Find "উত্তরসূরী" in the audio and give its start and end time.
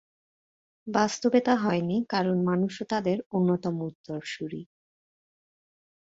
3.81-4.61